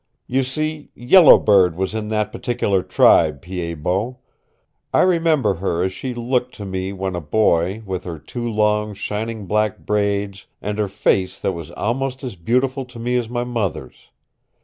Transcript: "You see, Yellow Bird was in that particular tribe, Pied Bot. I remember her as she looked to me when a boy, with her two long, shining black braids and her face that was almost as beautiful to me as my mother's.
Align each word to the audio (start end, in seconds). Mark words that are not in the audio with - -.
"You 0.25 0.41
see, 0.41 0.89
Yellow 0.95 1.37
Bird 1.37 1.75
was 1.75 1.93
in 1.93 2.07
that 2.07 2.31
particular 2.31 2.81
tribe, 2.81 3.43
Pied 3.43 3.83
Bot. 3.83 4.15
I 4.91 5.01
remember 5.01 5.53
her 5.53 5.83
as 5.83 5.93
she 5.93 6.15
looked 6.15 6.55
to 6.55 6.65
me 6.65 6.91
when 6.91 7.15
a 7.15 7.21
boy, 7.21 7.83
with 7.85 8.03
her 8.05 8.17
two 8.17 8.49
long, 8.49 8.95
shining 8.95 9.45
black 9.45 9.77
braids 9.85 10.47
and 10.59 10.79
her 10.79 10.87
face 10.87 11.39
that 11.41 11.51
was 11.51 11.69
almost 11.69 12.23
as 12.23 12.35
beautiful 12.35 12.83
to 12.85 12.97
me 12.97 13.15
as 13.15 13.29
my 13.29 13.43
mother's. 13.43 14.09